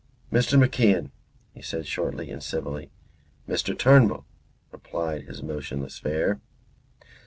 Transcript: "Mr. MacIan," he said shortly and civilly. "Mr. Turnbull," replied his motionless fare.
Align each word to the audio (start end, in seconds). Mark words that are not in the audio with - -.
"Mr. 0.33 0.57
MacIan," 0.57 1.11
he 1.53 1.61
said 1.61 1.85
shortly 1.85 2.31
and 2.31 2.41
civilly. 2.41 2.89
"Mr. 3.47 3.77
Turnbull," 3.77 4.25
replied 4.71 5.25
his 5.25 5.43
motionless 5.43 5.99
fare. 5.99 6.41